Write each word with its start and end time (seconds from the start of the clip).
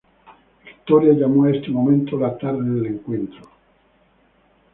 Victoria 0.65 1.13
llamó 1.13 1.43
a 1.43 1.51
ese 1.51 1.69
momento: 1.69 2.17
"La 2.17 2.35
tarde 2.35 2.67
del 2.67 2.87
encuentro". 2.87 3.47